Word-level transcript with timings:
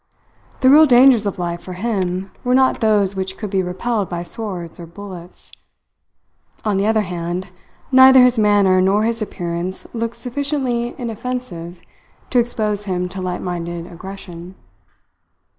The 0.61 0.69
real 0.71 0.87
dangers 0.87 1.27
of 1.27 1.37
life, 1.37 1.61
for 1.61 1.73
him, 1.73 2.31
were 2.43 2.55
not 2.55 2.81
those 2.81 3.15
which 3.15 3.37
could 3.37 3.51
be 3.51 3.61
repelled 3.61 4.09
by 4.09 4.23
swords 4.23 4.79
or 4.79 4.87
bullets. 4.87 5.51
On 6.65 6.77
the 6.77 6.87
other 6.87 7.01
hand 7.01 7.49
neither 7.91 8.19
his 8.23 8.39
manner 8.39 8.81
nor 8.81 9.03
his 9.03 9.21
appearance 9.21 9.85
looked 9.93 10.15
sufficiently 10.15 10.95
inoffensive 10.97 11.81
to 12.31 12.39
expose 12.39 12.85
him 12.85 13.09
to 13.09 13.21
light 13.21 13.43
minded 13.43 13.85
aggression. 13.91 14.55